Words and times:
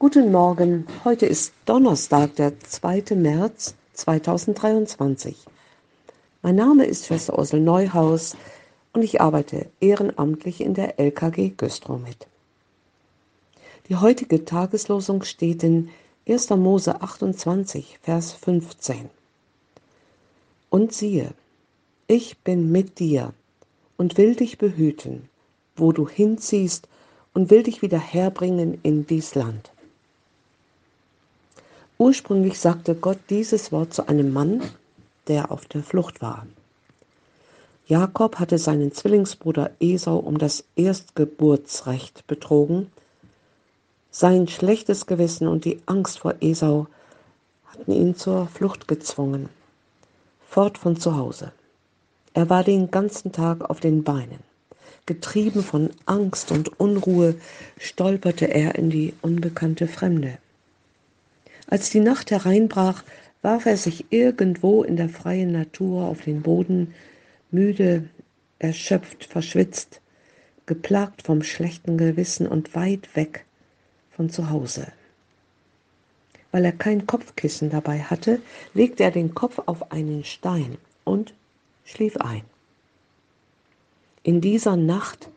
Guten 0.00 0.30
Morgen, 0.30 0.86
heute 1.04 1.26
ist 1.26 1.52
Donnerstag, 1.64 2.36
der 2.36 2.60
2. 2.60 3.16
März 3.16 3.74
2023. 3.94 5.36
Mein 6.40 6.54
Name 6.54 6.84
ist 6.84 7.06
Schwester 7.06 7.36
Ursel 7.36 7.58
Neuhaus 7.58 8.36
und 8.92 9.02
ich 9.02 9.20
arbeite 9.20 9.66
ehrenamtlich 9.80 10.60
in 10.60 10.74
der 10.74 11.00
LKG 11.00 11.48
Güstrow 11.56 12.00
mit. 12.00 12.28
Die 13.88 13.96
heutige 13.96 14.44
Tageslosung 14.44 15.24
steht 15.24 15.64
in 15.64 15.88
1. 16.28 16.50
Mose 16.50 17.02
28, 17.02 17.98
Vers 18.00 18.34
15. 18.34 19.10
Und 20.70 20.92
siehe, 20.92 21.34
ich 22.06 22.38
bin 22.38 22.70
mit 22.70 23.00
dir 23.00 23.34
und 23.96 24.16
will 24.16 24.36
dich 24.36 24.58
behüten, 24.58 25.28
wo 25.74 25.90
du 25.90 26.08
hinziehst 26.08 26.86
und 27.34 27.50
will 27.50 27.64
dich 27.64 27.82
wieder 27.82 27.98
herbringen 27.98 28.78
in 28.84 29.04
dies 29.04 29.34
Land. 29.34 29.72
Ursprünglich 31.98 32.60
sagte 32.60 32.94
Gott 32.94 33.18
dieses 33.28 33.72
Wort 33.72 33.92
zu 33.92 34.08
einem 34.08 34.32
Mann, 34.32 34.62
der 35.26 35.50
auf 35.50 35.66
der 35.66 35.82
Flucht 35.82 36.22
war. 36.22 36.46
Jakob 37.88 38.38
hatte 38.38 38.58
seinen 38.58 38.92
Zwillingsbruder 38.92 39.72
Esau 39.80 40.18
um 40.18 40.38
das 40.38 40.62
Erstgeburtsrecht 40.76 42.24
betrogen. 42.28 42.92
Sein 44.12 44.46
schlechtes 44.46 45.06
Gewissen 45.06 45.48
und 45.48 45.64
die 45.64 45.80
Angst 45.86 46.20
vor 46.20 46.34
Esau 46.40 46.86
hatten 47.66 47.92
ihn 47.92 48.14
zur 48.14 48.46
Flucht 48.46 48.86
gezwungen, 48.86 49.48
fort 50.48 50.78
von 50.78 50.98
zu 50.98 51.16
Hause. 51.16 51.50
Er 52.32 52.48
war 52.48 52.62
den 52.62 52.92
ganzen 52.92 53.32
Tag 53.32 53.68
auf 53.68 53.80
den 53.80 54.04
Beinen. 54.04 54.38
Getrieben 55.06 55.64
von 55.64 55.90
Angst 56.06 56.52
und 56.52 56.78
Unruhe 56.78 57.34
stolperte 57.78 58.44
er 58.44 58.76
in 58.76 58.90
die 58.90 59.14
unbekannte 59.20 59.88
Fremde. 59.88 60.38
Als 61.70 61.90
die 61.90 62.00
Nacht 62.00 62.30
hereinbrach, 62.30 63.04
warf 63.42 63.66
er 63.66 63.76
sich 63.76 64.06
irgendwo 64.08 64.82
in 64.82 64.96
der 64.96 65.10
freien 65.10 65.52
Natur 65.52 66.06
auf 66.06 66.22
den 66.22 66.40
Boden, 66.40 66.94
müde, 67.50 68.08
erschöpft, 68.58 69.24
verschwitzt, 69.24 70.00
geplagt 70.64 71.22
vom 71.22 71.42
schlechten 71.42 71.98
Gewissen 71.98 72.48
und 72.48 72.74
weit 72.74 73.14
weg 73.14 73.44
von 74.10 74.30
zu 74.30 74.48
Hause. 74.48 74.86
Weil 76.52 76.64
er 76.64 76.72
kein 76.72 77.06
Kopfkissen 77.06 77.68
dabei 77.68 78.00
hatte, 78.00 78.40
legte 78.72 79.04
er 79.04 79.10
den 79.10 79.34
Kopf 79.34 79.60
auf 79.66 79.92
einen 79.92 80.24
Stein 80.24 80.78
und 81.04 81.34
schlief 81.84 82.16
ein. 82.16 82.44
In 84.22 84.40
dieser 84.40 84.76
Nacht 84.76 85.28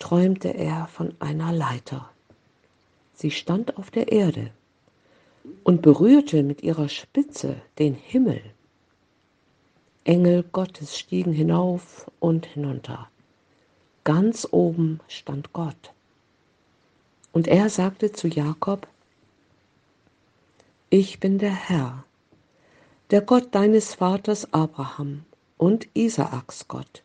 träumte 0.00 0.48
er 0.48 0.88
von 0.88 1.14
einer 1.20 1.52
Leiter. 1.52 2.10
Sie 3.14 3.30
stand 3.30 3.76
auf 3.76 3.92
der 3.92 4.10
Erde 4.10 4.50
und 5.64 5.82
berührte 5.82 6.42
mit 6.42 6.62
ihrer 6.62 6.88
Spitze 6.88 7.60
den 7.78 7.94
Himmel. 7.94 8.42
Engel 10.04 10.42
Gottes 10.42 10.98
stiegen 10.98 11.32
hinauf 11.32 12.10
und 12.20 12.46
hinunter. 12.46 13.08
Ganz 14.04 14.48
oben 14.50 15.00
stand 15.08 15.52
Gott. 15.52 15.92
Und 17.32 17.46
er 17.46 17.68
sagte 17.68 18.12
zu 18.12 18.26
Jakob, 18.26 18.88
Ich 20.88 21.20
bin 21.20 21.38
der 21.38 21.54
Herr, 21.54 22.04
der 23.10 23.20
Gott 23.20 23.54
deines 23.54 23.94
Vaters 23.94 24.52
Abraham 24.52 25.24
und 25.58 25.86
Isaaks 25.94 26.66
Gott. 26.66 27.02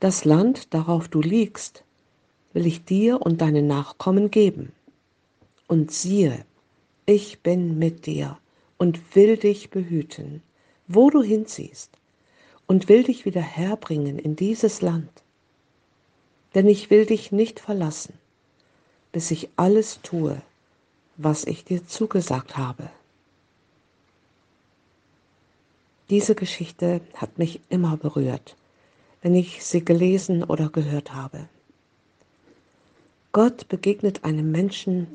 Das 0.00 0.24
Land, 0.24 0.74
darauf 0.74 1.08
du 1.08 1.20
liegst, 1.20 1.84
will 2.52 2.66
ich 2.66 2.84
dir 2.84 3.22
und 3.22 3.40
deinen 3.40 3.66
Nachkommen 3.66 4.30
geben. 4.30 4.72
Und 5.68 5.92
siehe, 5.92 6.44
ich 7.06 7.40
bin 7.40 7.78
mit 7.78 8.06
dir 8.06 8.38
und 8.78 9.14
will 9.14 9.36
dich 9.36 9.70
behüten, 9.70 10.42
wo 10.86 11.10
du 11.10 11.22
hinziehst, 11.22 11.90
und 12.66 12.88
will 12.88 13.04
dich 13.04 13.24
wieder 13.24 13.40
herbringen 13.40 14.18
in 14.18 14.36
dieses 14.36 14.82
Land. 14.82 15.08
Denn 16.54 16.68
ich 16.68 16.90
will 16.90 17.06
dich 17.06 17.32
nicht 17.32 17.60
verlassen, 17.60 18.14
bis 19.12 19.30
ich 19.30 19.48
alles 19.56 20.00
tue, 20.02 20.42
was 21.16 21.44
ich 21.44 21.64
dir 21.64 21.86
zugesagt 21.86 22.56
habe. 22.56 22.90
Diese 26.10 26.34
Geschichte 26.34 27.00
hat 27.14 27.38
mich 27.38 27.60
immer 27.68 27.96
berührt 27.96 28.56
wenn 29.26 29.34
ich 29.34 29.64
sie 29.64 29.84
gelesen 29.84 30.44
oder 30.44 30.68
gehört 30.68 31.12
habe. 31.12 31.48
Gott 33.32 33.66
begegnet 33.66 34.22
einem 34.22 34.52
Menschen, 34.52 35.08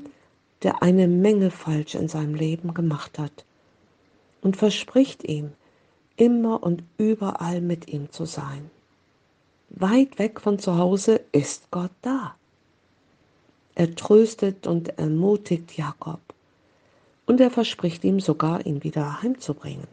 der 0.64 0.84
eine 0.84 1.08
Menge 1.08 1.52
falsch 1.52 1.96
in 1.96 2.08
seinem 2.08 2.36
Leben 2.36 2.74
gemacht 2.74 3.18
hat 3.18 3.46
und 4.42 4.58
verspricht 4.58 5.24
ihm, 5.24 5.52
immer 6.18 6.62
und 6.62 6.84
überall 6.98 7.62
mit 7.62 7.88
ihm 7.88 8.12
zu 8.12 8.26
sein. 8.26 8.70
Weit 9.70 10.20
weg 10.20 10.42
von 10.42 10.60
zu 10.60 10.78
Hause 10.78 11.22
ist 11.32 11.72
Gott 11.72 11.92
da. 12.02 12.36
Er 13.74 13.96
tröstet 13.96 14.68
und 14.68 15.00
ermutigt 15.00 15.78
Jakob 15.78 16.20
und 17.26 17.40
er 17.40 17.50
verspricht 17.50 18.04
ihm 18.04 18.20
sogar, 18.20 18.66
ihn 18.66 18.84
wieder 18.84 19.22
heimzubringen. 19.22 19.88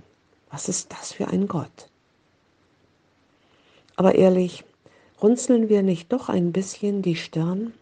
Was 0.51 0.69
ist 0.69 0.93
das 0.93 1.13
für 1.13 1.29
ein 1.29 1.47
Gott? 1.47 1.89
Aber 3.97 4.15
ehrlich, 4.15 4.65
runzeln 5.23 5.69
wir 5.69 5.83
nicht 5.83 6.13
doch 6.13 6.29
ein 6.29 6.53
bisschen 6.53 7.03
die 7.03 7.17
Stirn? 7.17 7.73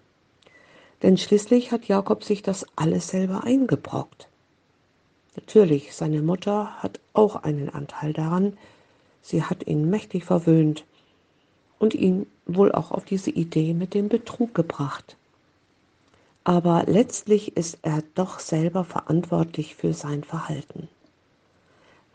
Denn 1.06 1.16
schließlich 1.16 1.70
hat 1.70 1.86
Jakob 1.86 2.24
sich 2.24 2.42
das 2.42 2.66
alles 2.74 3.06
selber 3.06 3.44
eingebrockt. 3.44 4.26
Natürlich, 5.36 5.94
seine 5.94 6.20
Mutter 6.20 6.82
hat 6.82 6.98
auch 7.12 7.36
einen 7.36 7.68
Anteil 7.68 8.12
daran. 8.12 8.58
Sie 9.22 9.44
hat 9.44 9.68
ihn 9.68 9.88
mächtig 9.88 10.24
verwöhnt 10.24 10.84
und 11.78 11.94
ihn 11.94 12.26
wohl 12.44 12.72
auch 12.72 12.90
auf 12.90 13.04
diese 13.04 13.30
Idee 13.30 13.72
mit 13.72 13.94
dem 13.94 14.08
Betrug 14.08 14.52
gebracht. 14.52 15.16
Aber 16.42 16.82
letztlich 16.88 17.56
ist 17.56 17.78
er 17.82 18.02
doch 18.16 18.40
selber 18.40 18.82
verantwortlich 18.82 19.76
für 19.76 19.94
sein 19.94 20.24
Verhalten. 20.24 20.88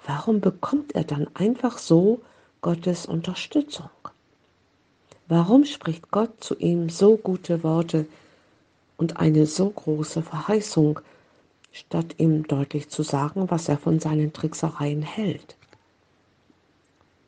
Warum 0.06 0.42
bekommt 0.42 0.96
er 0.96 1.06
dann 1.06 1.30
einfach 1.34 1.78
so 1.78 2.20
Gottes 2.60 3.06
Unterstützung. 3.06 3.90
Warum 5.30 5.64
spricht 5.64 6.12
Gott 6.12 6.44
zu 6.44 6.58
ihm 6.58 6.90
so 6.90 7.16
gute 7.16 7.64
Worte 7.64 8.06
und 9.02 9.18
eine 9.18 9.48
so 9.48 9.68
große 9.68 10.22
Verheißung, 10.22 11.00
statt 11.72 12.14
ihm 12.20 12.48
deutlich 12.48 12.90
zu 12.90 13.02
sagen, 13.02 13.50
was 13.50 13.68
er 13.68 13.80
von 13.80 14.00
seinen 14.00 14.32
Tricksereien 14.32 15.02
hält? 15.02 15.58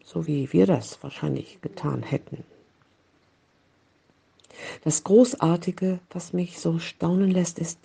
So 0.05 0.27
wie 0.27 0.53
wir 0.53 0.67
das 0.67 1.01
wahrscheinlich 1.01 1.59
getan 1.61 2.03
hätten. 2.03 2.43
Das 4.83 5.03
Großartige, 5.03 5.97
was 6.11 6.31
mich 6.31 6.59
so 6.59 6.77
staunen 6.77 7.31
lässt, 7.31 7.57
ist, 7.57 7.79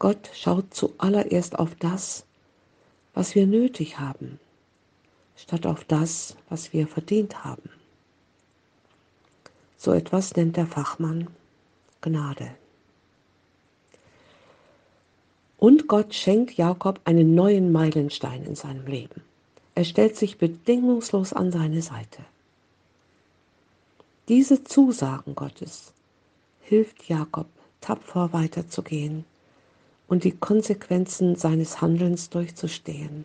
Gott 0.00 0.28
schaut 0.34 0.74
zuallererst 0.74 1.56
auf 1.56 1.76
das, 1.76 2.24
was 3.14 3.36
wir 3.36 3.46
nötig 3.46 4.00
haben, 4.00 4.40
statt 5.36 5.64
auf 5.64 5.84
das, 5.84 6.34
was 6.48 6.72
wir 6.72 6.88
verdient 6.88 7.44
haben. 7.44 7.70
So 9.76 9.92
etwas 9.92 10.34
nennt 10.34 10.56
der 10.56 10.66
Fachmann 10.66 11.28
Gnade. 12.00 12.63
Und 15.64 15.88
Gott 15.88 16.14
schenkt 16.14 16.58
Jakob 16.58 17.00
einen 17.04 17.34
neuen 17.34 17.72
Meilenstein 17.72 18.44
in 18.44 18.54
seinem 18.54 18.86
Leben. 18.86 19.22
Er 19.74 19.86
stellt 19.86 20.14
sich 20.14 20.36
bedingungslos 20.36 21.32
an 21.32 21.52
seine 21.52 21.80
Seite. 21.80 22.22
Diese 24.28 24.62
Zusagen 24.64 25.34
Gottes 25.34 25.94
hilft 26.60 27.08
Jakob 27.08 27.46
tapfer 27.80 28.34
weiterzugehen 28.34 29.24
und 30.06 30.24
die 30.24 30.32
Konsequenzen 30.32 31.34
seines 31.36 31.80
Handelns 31.80 32.28
durchzustehen 32.28 33.24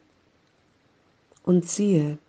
und 1.44 1.68
siehe, 1.68 2.19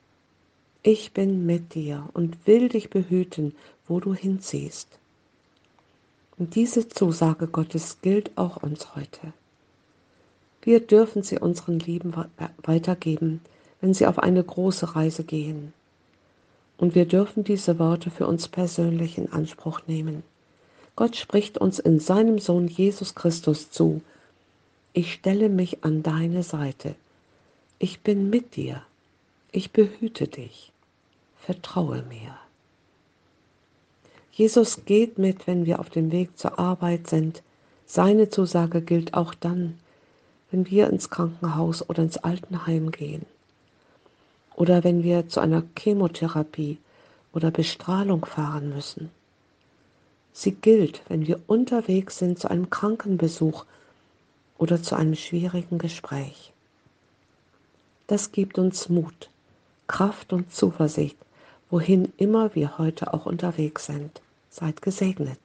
ich 0.83 1.13
bin 1.13 1.47
mit 1.47 1.77
dir 1.77 2.09
und 2.15 2.49
will 2.49 2.69
dich 2.69 2.91
behüten, 2.91 3.55
wo 3.87 4.01
du 4.01 4.13
hinziehst. 4.13 4.89
Und 6.37 6.57
diese 6.57 6.89
Zusage 6.89 7.47
Gottes 7.47 7.99
gilt 8.03 8.37
auch 8.37 8.57
uns 8.57 8.97
heute. 8.97 9.33
Wir 10.63 10.81
dürfen 10.81 11.23
sie 11.23 11.39
unseren 11.39 11.79
Lieben 11.79 12.15
weitergeben, 12.63 13.41
wenn 13.81 13.95
sie 13.95 14.07
auf 14.07 14.19
eine 14.19 14.45
große 14.45 14.95
Reise 14.95 15.25
gehen. 15.25 15.73
Und 16.77 16.95
wir 16.95 17.07
dürfen 17.07 17.45
diese 17.45 17.79
Worte 17.79 18.11
für 18.11 18.27
uns 18.27 18.49
persönlich 18.49 19.19
in 19.19 19.33
Anspruch 19.33 19.81
nehmen. 19.87 20.23
Gott 20.97 21.17
spricht 21.17 21.59
uns 21.59 21.79
in 21.79 22.01
seinem 22.01 22.39
Sohn 22.39 22.69
Jesus 22.69 23.15
Christus 23.15 23.71
zu. 23.71 24.03
Ich 24.93 25.13
stelle 25.13 25.49
mich 25.49 25.85
an 25.85 26.03
deine 26.03 26.43
Seite. 26.43 26.95
Ich 27.79 28.01
bin 28.01 28.29
mit 28.29 28.57
dir 28.57 28.83
ich 29.53 29.73
behüte 29.73 30.29
dich, 30.29 30.73
vertraue 31.41 32.03
mir. 32.03 32.37
Jesus 34.33 34.85
geht 34.85 35.19
mit, 35.19 35.47
wenn 35.47 35.67
wir 35.67 35.81
auf 35.81 35.91
dem 35.91 36.13
Weg 36.13 36.39
zur 36.39 36.59
Arbeit 36.59 37.09
sind, 37.09 37.43
Seine 37.93 38.29
Zusage 38.29 38.83
gilt 38.83 39.15
auch 39.15 39.35
dann, 39.35 39.77
wenn 40.51 40.69
wir 40.71 40.89
ins 40.89 41.11
Krankenhaus 41.11 41.89
oder 41.89 42.03
ins 42.03 42.19
Altenheim 42.19 42.91
gehen 42.91 43.27
oder 44.57 44.85
wenn 44.85 45.03
wir 45.03 45.29
zu 45.29 45.41
einer 45.41 45.63
Chemotherapie 45.79 46.79
oder 47.33 47.51
Bestrahlung 47.51 48.25
fahren 48.25 48.71
müssen. 48.71 49.11
Sie 50.33 50.53
gilt, 50.53 51.03
wenn 51.09 51.27
wir 51.27 51.41
unterwegs 51.47 52.19
sind 52.19 52.39
zu 52.39 52.51
einem 52.51 52.71
Krankenbesuch 52.71 53.65
oder 54.59 54.83
zu 54.83 54.95
einem 54.95 55.15
schwierigen 55.15 55.79
Gespräch. 55.79 56.53
Das 58.07 58.33
gibt 58.33 58.59
uns 58.59 58.89
Mut, 58.89 59.31
Kraft 59.87 60.33
und 60.33 60.53
Zuversicht, 60.53 61.17
wohin 61.71 62.13
immer 62.17 62.55
wir 62.55 62.79
heute 62.79 63.15
auch 63.15 63.27
unterwegs 63.27 63.87
sind. 63.87 64.21
Seid 64.51 64.83
gesegnet. 64.83 65.39